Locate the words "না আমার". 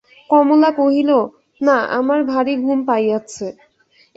1.61-2.19